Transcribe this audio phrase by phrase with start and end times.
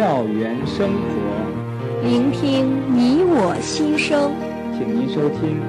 [0.00, 2.64] 校园生活，聆听
[2.96, 4.32] 你我心声。
[4.72, 5.60] 请您收听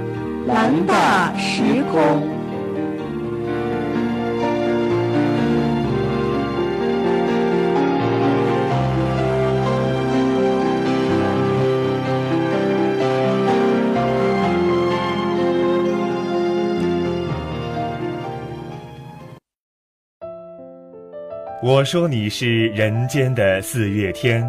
[0.47, 2.30] 蓝大时空。
[21.64, 24.43] 我说你是人间的四月天，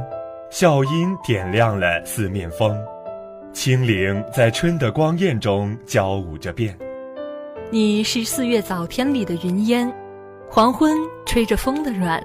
[0.51, 2.75] 笑音点亮了四面风，
[3.53, 6.75] 清灵在春的光艳中交舞着变。
[7.71, 9.93] 你是四月早天里的云烟，
[10.49, 12.19] 黄昏吹着风的软，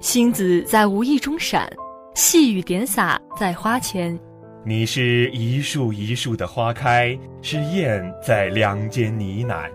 [0.00, 1.72] 星子在无意中闪，
[2.16, 4.18] 细雨点洒在花前。
[4.64, 9.70] 你是一树一树的花开，是燕在梁间呢喃。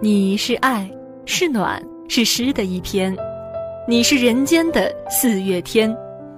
[0.00, 0.88] 你是爱，
[1.26, 3.12] 是暖，是诗的一篇。
[3.88, 5.92] 你是人间的四月天，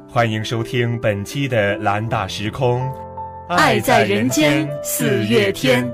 [0.08, 2.90] 欢迎收听本期的蓝大时空，
[3.50, 5.86] 爱在人间四月天。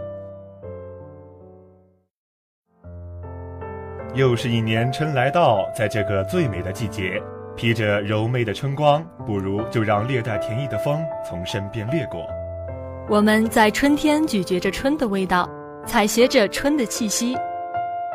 [4.15, 7.21] 又是一年春来到，在这个最美的季节，
[7.57, 12.25] 披着柔媚的春光，不如就让略带甜意的风从身边掠过。
[13.09, 15.51] 我们在春天咀嚼着春的味道，
[15.85, 17.37] 采撷着春的气息。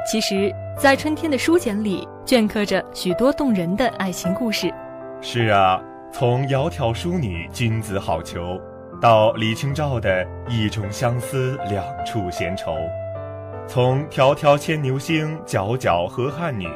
[0.05, 2.07] 其实，在春天的书简里。
[2.25, 4.73] 镌刻着许多动人的爱情故事。
[5.21, 5.79] 是啊，
[6.11, 8.59] 从窈窕淑女，君子好逑，
[8.99, 12.71] 到李清照的一种相思，两处闲愁；
[13.67, 16.67] 从迢迢牵牛星，皎皎河汉女，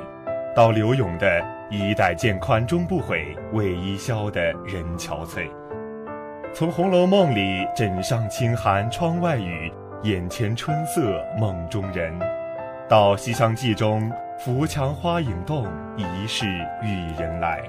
[0.56, 5.50] 到柳永的衣带渐宽终不悔，为伊消得人憔悴；
[6.54, 9.74] 从《红楼梦》里枕上清寒，窗外雨，
[10.04, 12.14] 眼前春色梦中人，
[12.90, 14.12] 到《西厢记》中。
[14.40, 15.68] 扶墙花影动，
[15.98, 16.46] 疑是
[16.82, 17.62] 玉人来。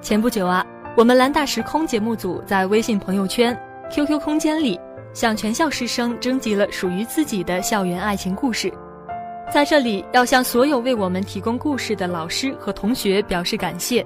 [0.00, 0.66] 前不久啊，
[0.96, 3.56] 我们蓝大时空节目组在微信朋友圈、
[3.88, 4.78] QQ 空间里，
[5.14, 8.72] 向全校师生征集了属于自己的校园爱情故事。
[9.52, 14.04] 在这里，要向所有为我们提供故事的老师和同学表示感谢。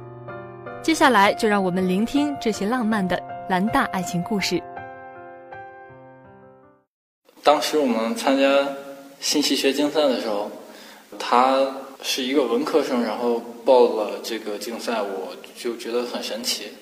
[0.83, 3.19] 接下来，就让我们聆听这些浪漫的
[3.49, 4.63] 蓝大爱情故事。
[7.43, 8.43] 当时我们参加
[9.23, 10.51] 信息学竞赛的时候。
[11.19, 16.73] 他是一个文科生，然后报了这个竞赛，我就觉得很神奇，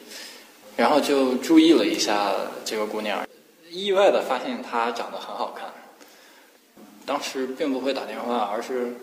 [0.76, 2.32] 然后就注意了一下
[2.64, 3.26] 这个姑娘，
[3.68, 5.68] 意外的发现她长得很好看。
[7.04, 8.94] 当时并不会打电话，而是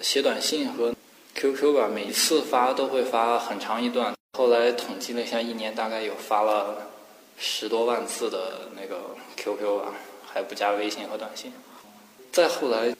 [0.00, 0.94] 写短信和
[1.34, 4.14] QQ 吧，每一次发都会发很长一段。
[4.38, 6.86] 后来统计了一下，一年大概有发了
[7.36, 11.52] 十多万次的那个 QQ 吧，还不加微信和短信。
[12.34, 12.94] 再后来。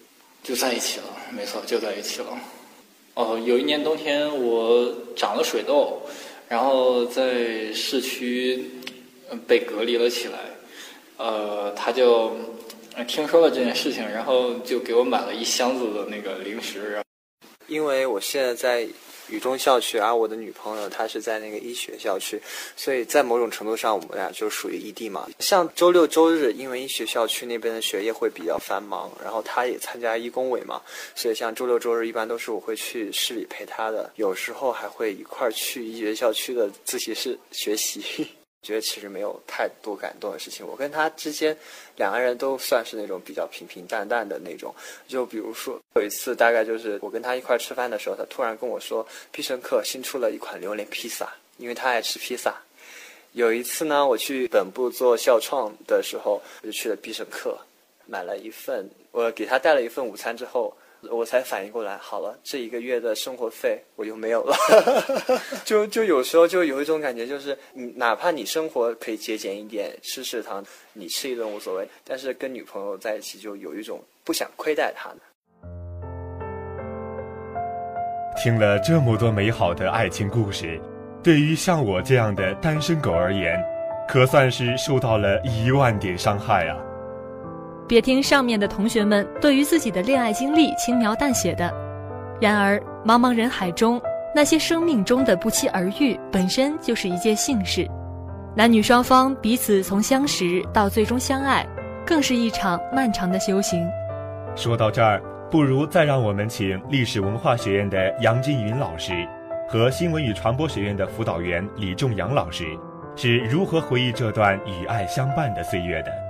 [0.47, 2.27] 就在一起了，没错，就在一起了。
[3.15, 6.03] 哦，有一年冬天我长了水痘，
[6.51, 8.63] 然后在市区
[9.47, 10.39] 被隔离了起来。
[11.17, 12.31] 呃，他就
[13.09, 17.03] 听说了这件事情，然后就给我买了一箱子的那个零食。
[17.67, 18.87] 因为我现在在。
[19.29, 22.41] 雨中校区，而我的女朋友她是在那个医学校区，
[22.77, 25.29] 所以在某种程度上，我们俩就属于异地嘛。
[25.39, 30.81] 像周六周日，因为医学校区那边的学业会比较繁忙，然后她也参加医工委嘛，
[31.15, 38.29] 所以像周六周日一般都是我会去市里陪她的，有时候还会一块儿去医学校区的自习室学习。
[38.65, 40.67] 觉得其实没有太多感动的事情。
[40.67, 41.57] 我跟他之间，
[41.97, 44.75] 两个人都算是那种比较平平淡淡的那种。
[45.07, 52.57] 就比如说有一次，大概就是我跟他一块吃饭的时候，他突然跟我说，必胜客新出了一款榴莲披萨，因为他爱吃披萨。
[53.33, 57.59] 有一次呢，我去本部做校创的时候，我就去了必胜客，
[58.07, 60.75] 买了一份，我给他带了一份午餐之后。
[61.11, 64.57] 我才反应过来，好了，这一个月的生活费我又没有了，
[65.65, 75.17] 就就有时候就有一种感觉，就是你哪怕你生活可以节俭一点，吃食堂，你吃一顿无所谓，但是跟女朋友在一起就有一种不想亏待她的。
[78.37, 80.81] 听了这么多美好的爱情故事，
[81.23, 83.63] 对于像我这样的单身狗而言，
[84.09, 86.77] 可算是受到了一万点伤害啊！
[87.87, 91.73] 别听上面的同学们对于自己的恋爱经历轻描淡写的，
[92.41, 94.01] 然而茫茫人海中，
[94.35, 97.87] 那些生命中的不期而遇本身就是一件幸事。
[98.57, 101.67] 男女双方彼此从相识到最终相爱，
[102.07, 103.87] 更是一场漫长的修行。
[104.57, 105.21] 说到这儿，
[105.51, 109.13] 不如再让我们请历史文化学院的杨金云老师
[109.69, 112.65] 和新闻与传播学院的辅导员李仲阳老师，
[113.15, 116.24] 是如何回忆这段与爱相伴的岁月的。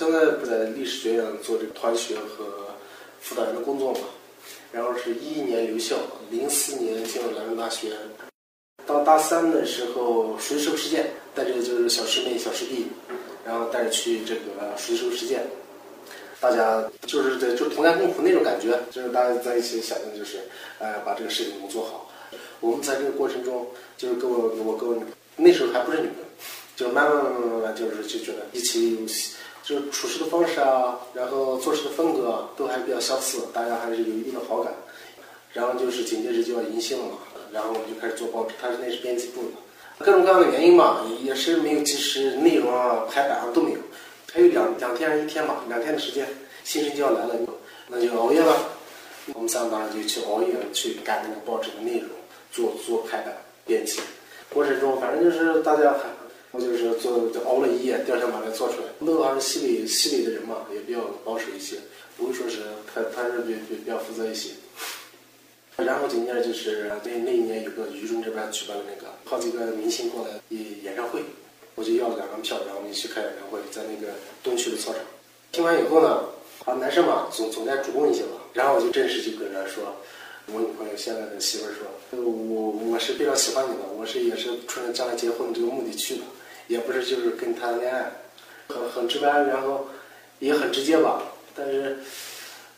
[0.00, 2.68] 现在不在历史学院做这个团学和
[3.20, 4.00] 辅导员的工作嘛。
[4.72, 5.94] 然后是一一年留校，
[6.30, 7.92] 零四年进入兰州大学。
[8.86, 12.86] 到大三的时候，暑期实实践，带着就是小师妹、小师弟，
[13.44, 15.44] 然后带着去这个暑期实实践。
[16.40, 20.38] 大家就是在就同甘共苦那种感觉，就是大家在一起想的就是，
[20.78, 22.10] 呃，把这个事情能做好。
[22.60, 23.66] 我们在这个过程中，
[23.98, 24.96] 就是跟我我跟我
[25.36, 26.24] 那时候还不是女的，
[26.74, 29.00] 就慢慢慢慢慢慢就是就觉得一起有，
[29.70, 34.74] 就处事的方式啊，然后做事的风格啊都还比较相似，大家还是有一定的好感。
[35.52, 37.18] 然后就是紧接着就要迎新了嘛，
[37.52, 43.78] 然后我们就开始做报纸，他是那是编辑部的，各种各样的原因嘛，也是没有及时内容啊、排版啊都没有。
[44.32, 46.26] 还有两两天一天嘛，两天的时间，
[46.64, 47.34] 新生就要来了，
[47.88, 48.56] 那就熬夜了。
[49.34, 52.08] 我们三个当时就去熬夜去赶那个报纸的内容，
[52.52, 53.34] 做做排版、
[53.64, 54.00] 编辑。
[54.52, 56.08] 过程中反正就是大家还，
[56.52, 58.88] 我就是做就熬了一夜，第二天把它做出来。
[59.00, 61.76] 乐还是西北西北的人嘛，也比较保守一些，
[62.16, 62.58] 不会说是
[62.92, 64.50] 他他是比比比较负责一些。
[65.76, 71.22] 然后紧接着就是那那一年有个渝中这边举办的那个好几个明星过来演演唱会。
[71.76, 74.12] 我就要了两张票，然后我们一起开演唱会，在那个
[74.42, 75.00] 东区的操场。
[75.50, 76.24] 听完以后呢，
[76.66, 78.36] 啊，男生嘛，总总该主动一些吧。
[78.52, 79.96] 然后我就正式就跟他说，
[80.52, 86.22] 我女朋友现在的媳妇儿说，我我是非常喜欢你的，我是也是冲着将来结婚这个目的去的，
[86.70, 88.12] 也不是就是跟谈恋爱，
[88.68, 89.88] 很很直白，然后
[90.38, 91.20] 也很直接吧。
[91.52, 91.98] 但是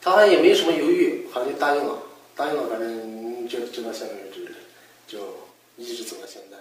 [0.01, 1.99] 他好像也没什么犹豫，好像就答应了，
[2.35, 4.51] 答应了，反正就就到现在为止，
[5.07, 5.19] 就
[5.77, 6.57] 一直走到现在。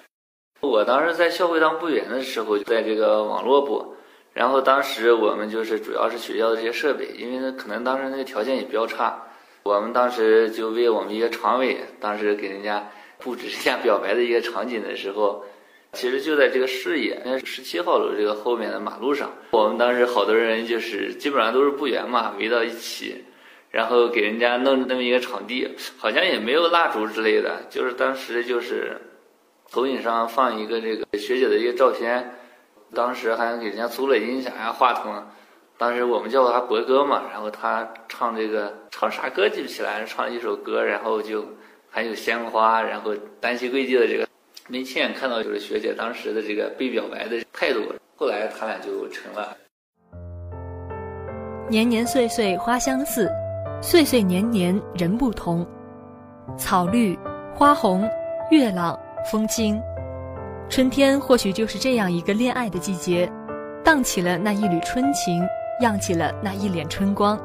[0.59, 3.95] 我当时在校会当部员的时候，在这个网络部，
[4.33, 9.23] 然后当时我们就是主要是学校的这些设备，因为呢可能当时那个条件也比较差，
[9.63, 15.45] 我们当时就为我们一个常委，当时给人家布置一下表白的一个场景的时候，
[15.93, 23.23] 其实就在这个视野，十七号楼这个后面的马路上，我们当时好多人就是基本上都是部员嘛，围到一起，
[23.69, 25.67] 然后给人家弄那么一个场地，
[25.97, 28.97] 好像也没有蜡烛之类的，就是当时就是。
[29.73, 32.29] 投影上放一个这个学姐的一个照片，
[32.93, 35.25] 当时还给人家租了音响呀、话筒，
[35.77, 41.45] 当时我们叫他博哥嘛，然后他唱这个唱啥歌记不起来，唱一首歌，然后就
[41.89, 44.27] 还有鲜花，然后单膝跪地的这个，
[44.67, 47.81] 没亲眼看到就是学姐当时的这个被表白的态度，
[48.15, 49.57] 后来他俩就成了。
[51.69, 53.31] 年年岁岁花相似，
[53.81, 55.65] 岁岁年年人不同，
[56.57, 57.17] 草绿
[57.53, 58.09] 花红，
[58.49, 58.99] 月朗。
[59.29, 59.79] 风轻，
[60.67, 63.31] 春天或许就是这样一个恋爱的季节，
[63.83, 65.47] 荡起了那一缕春情，
[65.81, 67.39] 漾起了那一脸春光。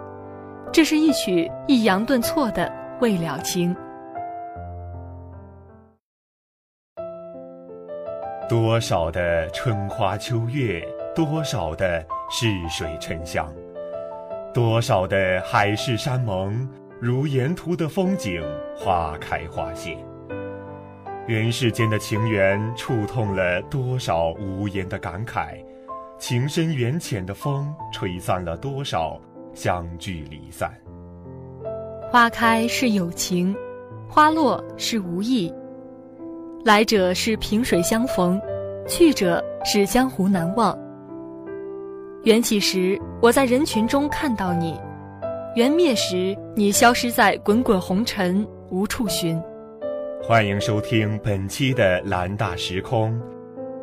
[0.72, 2.72] 这是一曲抑扬顿挫的
[3.02, 3.76] 未了情。
[8.48, 10.80] 多少的春花秋月，
[11.16, 13.52] 多少的逝水沉香，
[14.54, 16.68] 多少的海誓山盟，
[17.00, 18.40] 如沿途的风景，
[18.76, 19.98] 花开花谢。
[21.26, 25.48] 人世间的情缘，触痛了多少无言的感慨；
[26.16, 29.20] 情深缘浅的风，吹散了多少
[29.54, 30.72] 相聚离散。
[32.12, 33.52] 花开是有情，
[34.08, 35.52] 花落是无意。
[36.66, 38.42] 来者是萍水相逢，
[38.88, 40.76] 去者是江湖难忘。
[42.24, 44.74] 缘起时，我在人群中看到你；
[45.54, 49.40] 缘灭时，你消失在滚滚红尘，无处寻。
[50.20, 53.16] 欢迎收听本期的蓝大时空，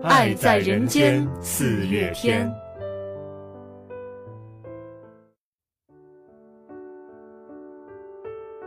[0.06, 2.46] 《爱在人间四月天》。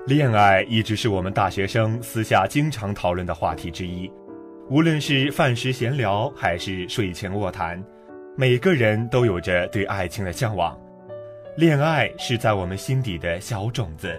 [0.06, 4.08] 恋爱一直是我们大学生私下经常讨论的话题之一，
[4.70, 7.82] 无论是饭时闲聊，还是睡前卧谈，
[8.36, 10.78] 每个人都有着对爱情的向往。
[11.56, 14.16] 恋爱是在我们心底的小种子。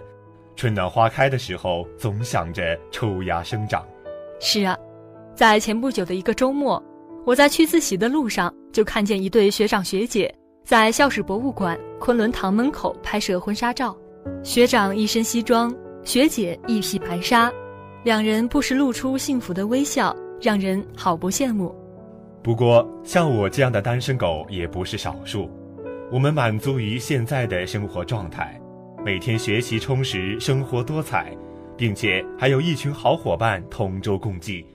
[0.58, 3.88] 春暖花开的时候，总想着抽芽生长。
[4.42, 4.78] 是啊，
[5.36, 6.84] 在前不久的一个周末，
[7.26, 13.98] 我在去自习的路上，就看见一对学长学姐在校史博物馆昆仑堂门口拍摄婚纱照。
[14.44, 17.52] 学长一身西装，学姐一袭白纱，
[18.04, 21.76] 两人不时露出幸福的微笑，让人好不羡慕。
[22.42, 25.50] 不过，像我这样的单身狗也不是少数，
[26.10, 28.60] 我们满足于现在的生活状态。
[29.04, 31.36] 每天学习充实，生活多彩，
[31.76, 34.66] 并且还有一群好伙伴同舟共济，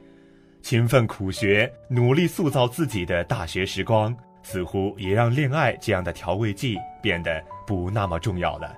[0.60, 8.76] 勤奋苦学，努力塑造自己的大学时光，似乎也让恋爱这样的调味剂变得不那么重要了。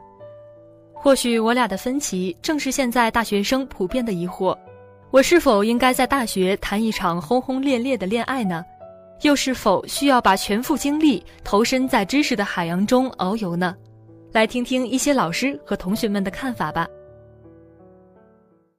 [1.05, 4.59] 或许我俩的分歧，正是现在大学生普遍的疑惑：
[5.11, 8.65] 我是否应该在大学谈一场轰轰烈烈的恋爱呢？
[9.21, 13.77] 又是否需要把全副精力投身在知识的海洋中遨游呢？
[14.33, 16.89] 来听听一些老师和同学们的看法吧。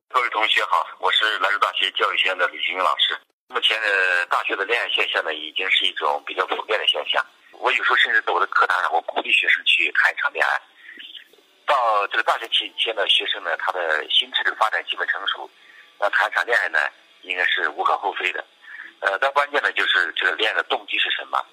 [0.10, 3.14] 各位同学好，我是兰州大学教育学院的李新云老师。
[3.50, 7.24] 目前的大学的恋爱现象呢，已经是一种比较普遍的现象。
[7.62, 10.58] 我有时候甚至在我的课堂上，我鼓励学生去谈一场恋爱。
[11.66, 15.50] 到这个大学期间的学生呢，他的心智的发展基本成熟，
[16.00, 16.80] 那谈一场恋爱呢，
[17.22, 18.44] 应该是无可厚非的。
[19.02, 21.44] 呃，但关键呢，就是这个恋爱的动机是什么？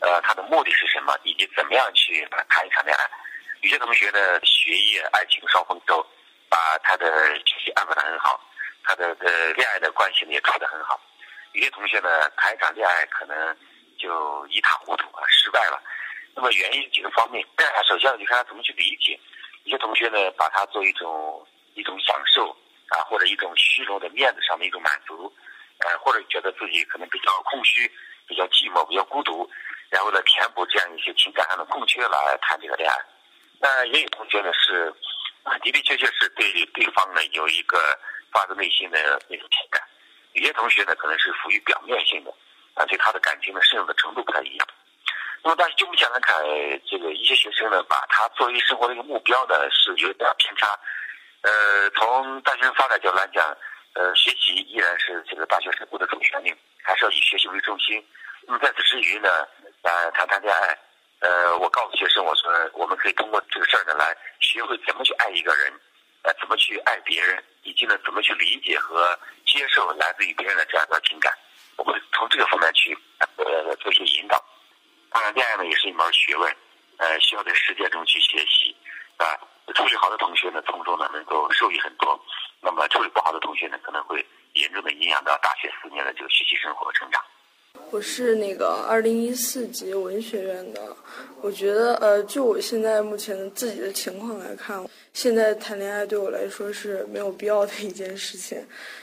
[0.00, 1.14] 呃，他的目的是什么？
[1.22, 3.04] 以及怎么样去谈一场恋爱？
[3.60, 6.04] 有些同学呢，学业、爱情双丰收，
[6.48, 8.40] 把他的学习安排的很好，
[8.84, 11.00] 他的呃恋爱的关系呢也处得很好。
[11.52, 13.56] 有些同学呢，谈一场恋爱可能
[13.98, 15.82] 就一塌糊涂啊，失败了。
[16.34, 17.44] 那么原因几个方面，
[17.88, 19.18] 首先你看他怎么去理解。
[19.68, 22.56] 有些同学呢，把它做一种一种享受
[22.88, 25.30] 啊，或者一种虚荣的面子上的一种满足，
[25.80, 27.86] 呃，或者觉得自己可能比较空虚、
[28.26, 29.46] 比较寂寞、比较孤独，
[29.90, 32.96] 然后呢，填补这样一些情感上的空缺来谈这个恋爱。
[33.60, 34.90] 那也有同学呢是
[35.42, 37.76] 啊，的的确确是对对方呢有一个
[38.32, 39.82] 发自内心的那种情感。
[40.32, 42.32] 有些同学呢可能是浮于表面性的，
[42.72, 44.66] 啊，对他的感情的深入的程度不太一样。
[45.42, 46.36] 那么，但是就目前来看，
[46.90, 50.78] 这个一些学生呢，把他作为生活的一个目标呢，是有点偏差。
[51.42, 53.56] 呃，从大学生发展角度来讲，
[53.94, 58.04] 呃，学习依然是这个大学生活的主旋律，还是要以学习为中心。
[58.46, 59.28] 那么在此之余呢，
[59.82, 60.78] 呃，谈谈恋爱。
[61.20, 65.72] 呃，我告诉学生，我说我们可以通过这个事儿呢，来学会怎么去爱一个人，
[66.22, 71.32] 呃，怎么去爱别人，以及呢，怎么去理解和接受来自于别人的这样的情感。
[71.76, 74.40] 我们从这个方面去呃做一些引导。
[75.10, 75.44] 当然，恋
[76.12, 76.56] 学问，
[76.98, 78.76] 呃，需要在实践中去学习，
[79.16, 79.24] 啊，
[79.74, 82.18] 处理好的同学呢，从中呢能够受益很多；
[82.60, 84.24] 那么处理不好的同学呢，可能会
[84.54, 87.22] 严重的影响到大学四年的这个学习生活和成长。
[87.90, 90.80] 我是那个二零一四级文学院的，
[91.40, 98.58] 我觉得呃，就我现在目前自己的情况来看，现在谈恋爱对我来说是没有必要的一件事情。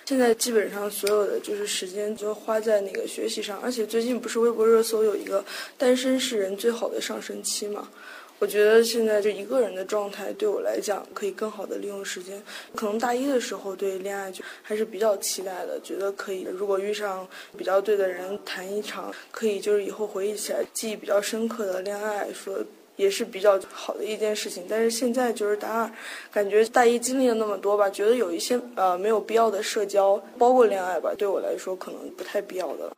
[0.05, 5.43] 现在基本上所有的就是时间就花在那个学习上，而且最近不是微博热搜有一个
[5.79, 7.89] 单身是人最好的上升期嘛。
[8.37, 12.41] 我觉得现在就一个人的状态对我来讲可以更好的利用时间。
[12.75, 17.25] 可能大一的时候对恋爱就还是比较期待的，觉得可以如果遇上
[17.57, 22.57] 比较对的人谈一场，可以就是以后回忆起来记忆比较深刻的恋爱，说
[22.97, 24.65] 也是比较好的一件事情。
[24.69, 25.91] 但是现在就是大二，
[26.29, 32.91] 感觉大一经历了那么多吧，觉得有一些呃没有必要的社交，包括恋爱吧，对我来说可能不太必要的。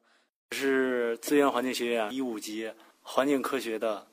[0.51, 2.71] 是资源环境学院一五级
[3.03, 4.03] 环境科学的。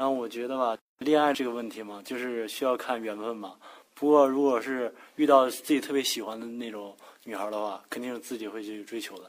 [0.00, 3.52] 然后我觉得吧，恋爱这个问题嘛，就是需要看缘分嘛。
[3.94, 9.24] 不过，如果是遇到自己特别喜欢的那种女孩的话，肯定是自己会去追求的。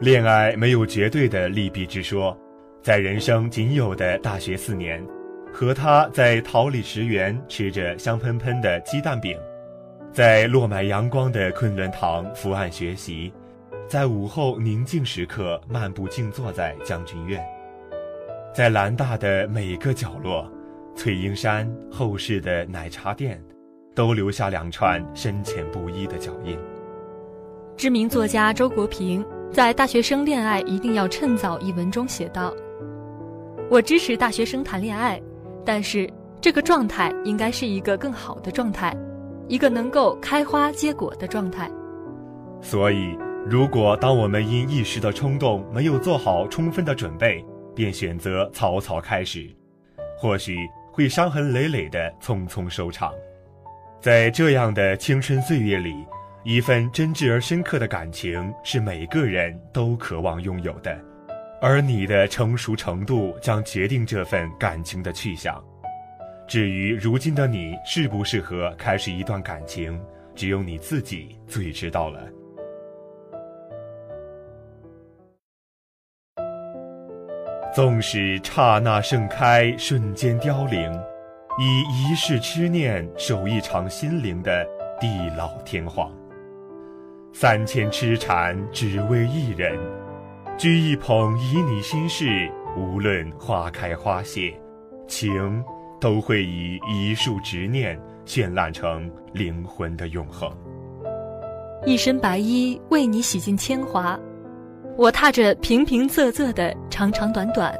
[0.00, 2.38] 恋爱没有绝对的利弊之说，
[2.82, 5.02] 在人生仅有的大学四年，
[5.50, 9.34] 和他在桃李石园吃着香喷喷的鸡蛋饼，
[10.12, 13.32] 在落满阳光的昆仑堂伏案学习。
[13.88, 17.40] 在午后宁静时刻，漫步静坐在将军院，
[18.52, 20.44] 在兰大的每个角落，
[20.96, 23.40] 翠英山后世的奶茶店，
[23.94, 26.58] 都留下两串深浅不一的脚印。
[27.76, 32.52] 知名作家周国平在《大学生恋爱一定要趁早》一文中写道
[33.70, 35.22] ：“我支持大学生谈恋爱，
[35.64, 38.96] 但是这个状态应该是一个更好的状态，
[39.46, 41.70] 一个能够开花结果的状态。”
[42.60, 43.16] 所以。
[43.48, 47.44] 如果当我们因一时的冲动没有做好充分的准备，
[47.76, 49.48] 便选择草草开始，
[50.18, 50.56] 或许
[50.90, 53.12] 会伤痕累累的匆匆收场。
[54.00, 55.94] 在这样的青春岁月里，
[56.42, 60.98] 一份真挚而深刻的感情是每个人都渴望拥有的，
[61.60, 65.62] 而你的成熟程度将决定这份感情的去向。
[66.48, 70.00] 至于如今的你适不适合开始一段感情，
[70.34, 72.20] 只有你自己最知道了。
[77.74, 80.90] 纵使刹那盛开，瞬间凋零，
[81.58, 84.66] 以一世痴念守一场心灵的
[84.98, 86.10] 地老天荒。
[87.34, 89.78] 三千痴缠只为一人，
[90.56, 94.58] 掬一捧旖旎心事，无论花开花谢，
[95.06, 95.62] 情
[96.00, 100.50] 都会以一束执念绚烂成灵魂的永恒。
[101.84, 104.18] 一身白衣为你洗尽铅华。
[104.98, 107.78] 我踏着平平仄仄的长长短短，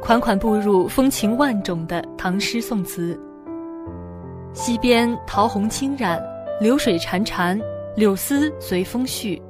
[0.00, 3.18] 款款步入风情万种的唐诗宋词。
[4.52, 6.20] 溪边桃红轻染，
[6.60, 7.60] 流水潺潺，
[7.94, 9.40] 柳丝随风絮。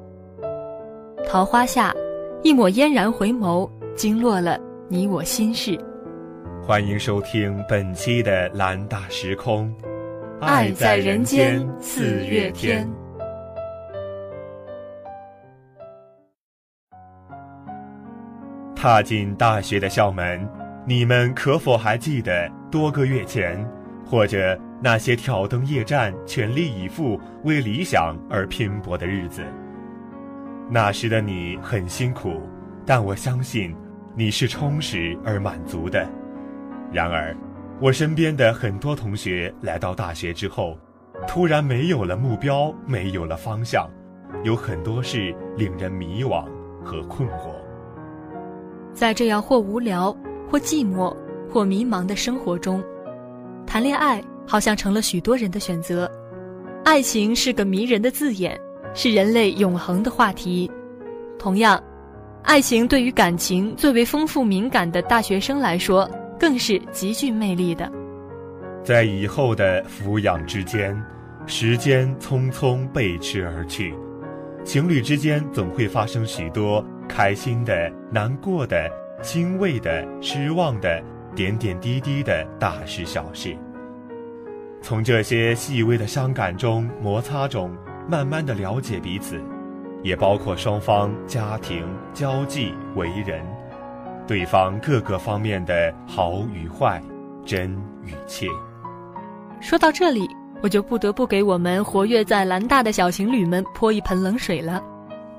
[1.26, 1.94] 桃花下，
[2.42, 5.78] 一抹嫣然回眸，惊落了你我心事。
[6.62, 9.74] 欢迎收听本期的蓝大时空，
[10.42, 12.86] 爱在人间四月天。
[18.82, 20.44] 踏进大学的校门，
[20.84, 23.64] 你们可否还记得多个月前，
[24.04, 29.40] 或者那些挑灯夜战、全力以赴为理想而拼搏的日子？
[30.68, 32.42] 那时的你很辛苦，
[32.84, 33.72] 但我相信
[34.16, 36.04] 你是充实而满足的。
[36.90, 37.36] 然而，
[37.80, 40.76] 我身边的很多同学来到大学之后，
[41.28, 43.88] 突然没有了目标，没有了方向，
[44.42, 46.44] 有很多事令人迷惘
[46.82, 47.61] 和困惑。
[48.94, 50.16] 在这样或无聊、
[50.50, 51.14] 或寂寞、
[51.50, 52.82] 或迷茫的生活中，
[53.66, 56.10] 谈恋爱好像成了许多人的选择。
[56.84, 58.58] 爱情是个迷人的字眼。
[58.94, 60.70] 是人类永恒的话题。
[61.38, 61.82] 同样，
[62.42, 66.06] 爱情对于感情最为丰富敏感的大学生来说，
[66.38, 67.90] 更是极具魅力的。
[68.84, 70.94] 在以后的抚养之间，
[71.46, 73.94] 时间匆匆背驰而去，
[74.62, 78.90] 情侣之间总会发生许多开心的、难过的、
[79.22, 81.02] 欣慰的、失望的、
[81.34, 83.56] 点点滴滴的大事小事。
[84.80, 87.70] 从这些细微的伤感中、摩擦中。
[88.08, 89.40] 慢慢的了解彼此，
[90.02, 93.40] 也包括双方家庭、交际、为人，
[94.26, 97.00] 对方各个方面的好与坏、
[97.46, 97.70] 真
[98.04, 98.48] 与切。
[99.60, 100.28] 说到这里，
[100.64, 104.82] 我就不得不给我们活跃在兰大的小情侣们泼一盆冷水了。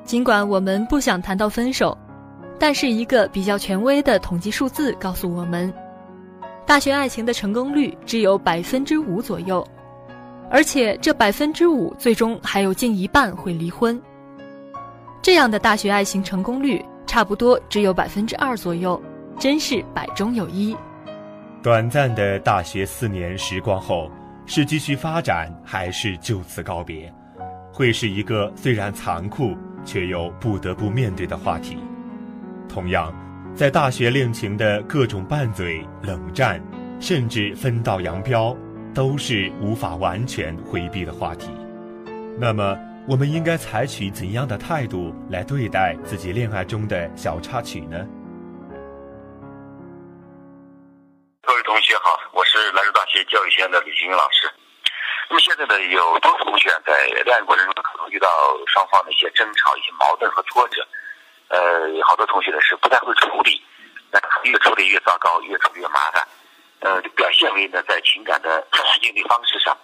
[0.04, 1.98] 尽管我们不想谈到分手，
[2.60, 5.74] 但是一个比较权威的统计数字告诉我们，
[6.66, 9.66] 大学爱情的成功率只有百分之五左右。
[10.52, 14.00] 而且这百分之五最终还有近一半会离婚。
[15.22, 19.02] 这样的大学爱情成功率差不多只有百分之二左右，
[19.40, 20.76] 真是百中有一。
[21.64, 24.12] 短暂的大学四年时光后，
[24.46, 27.12] 是继续发展还是就此告别，
[27.72, 31.78] 会是一个虽然残酷却又不得不面对的话题。
[32.68, 33.14] 同样，
[33.56, 36.62] 在大学恋情的各种拌嘴、冷战，
[37.00, 38.56] 甚至分道扬镳。
[38.96, 41.50] 都是无法完全回避的话题。
[42.40, 48.06] 那么，我们应该采取怎样的态度来对待自己恋爱中的小插曲呢？
[51.42, 54.48] 各位同学好，我是兰州大学教育学院的李新英老师。
[55.34, 58.30] 那么现在呢，有多数同学在恋爱过程中可能遇到
[58.68, 60.88] 双方的一些争吵、一些矛盾和挫折。
[61.48, 63.60] 呃，好多同学呢是不太会处理，
[64.12, 66.28] 那越处理越糟糕，越处理越麻烦。
[66.82, 68.64] 呃，表现为呢，在情感的
[69.02, 69.76] 应对方式上，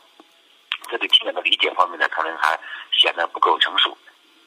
[0.91, 2.55] 在对情感的理解方面呢，可能还
[2.91, 3.97] 显得不够成熟。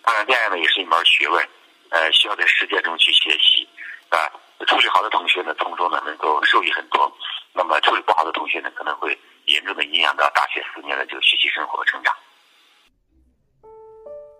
[0.05, 1.45] 当然，恋爱呢也是一门学问，
[1.91, 3.69] 呃，需要在实践中去学习。
[4.11, 4.31] 啊，
[4.69, 7.13] 处理好的同学呢，从中呢能够受益很多；
[7.53, 9.19] 那么处理不好的同学呢，可能会
[9.53, 12.13] 严重的影响到大学四年的这个学习生活和成长。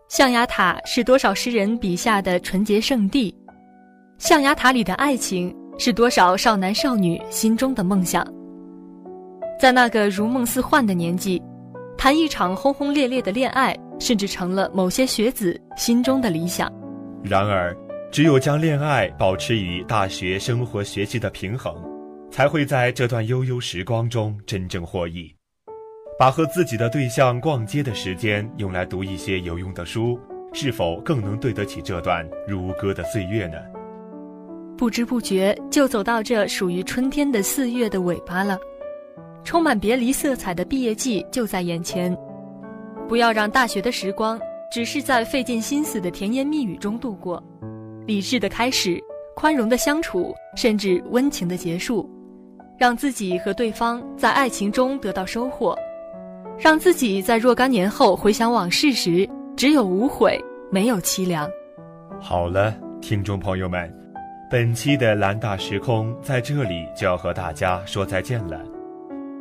[0.09, 3.35] 象牙塔是多少诗人笔下的纯洁圣地？
[4.19, 5.55] 象牙塔里的爱情。
[5.79, 8.25] 是多少少男少女心中的梦想？
[9.59, 11.43] 在那个如梦似幻的年纪，
[11.97, 16.71] 谈一场轰轰烈烈的恋爱，甚至成了某些学子心中的理想。
[17.25, 17.75] 然而，
[18.13, 21.75] 只有将恋爱保持与大学生活学习的平衡，
[22.33, 25.31] 才会在这段悠悠时光中真正获益。
[26.19, 30.19] 把和自己的对象逛街的时间用来读一些有用的书，
[30.55, 33.59] 是否更能对得起这段如歌的岁月呢？
[34.79, 38.59] 不知不觉就走到这属于春天的四月的尾巴了，
[39.45, 42.17] 充满别离色彩的毕业季就在眼前。
[43.09, 44.41] 不要让大学的时光
[44.73, 47.43] 只是在费尽心思的甜言蜜语中度过，
[48.07, 48.99] 理智的开始，
[49.35, 52.09] 宽容的相处，甚至温情的结束，
[52.83, 55.73] 让自己和对方在爱情中得到收获，
[56.59, 59.25] 让自己在若干年后回想往事时，
[59.57, 60.37] 只有无悔，
[60.69, 61.49] 没有凄凉。
[62.21, 63.89] 好了，听众朋友们。
[64.51, 68.61] 本期的兰大时空在这里就要和大家说再见了，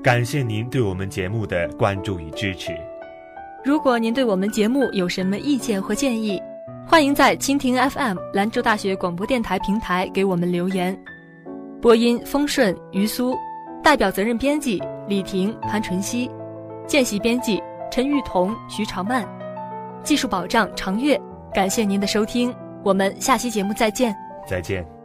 [0.04, 2.72] 感谢您对我们节目的关注与支持。
[3.66, 6.40] 如果您对我们节目有什么意见或建议，
[6.86, 10.96] 欢迎在蜻蜓 FM 兰州大学广播电台平台给我们留言。
[11.82, 13.36] 播音：丰顺、于苏，
[13.82, 16.30] 代表责任编辑：李婷、潘纯熙，
[16.86, 19.28] 见习编辑：陈玉彤、徐长曼，
[20.04, 21.20] 技术保障：常月。
[21.52, 24.16] 感谢您的收听，我们下期节目再见。
[24.48, 25.01] 再见。